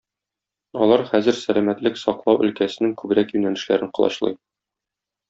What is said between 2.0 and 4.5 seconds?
саклау өлкәсенең күбрәк юнәлешләрен колачлый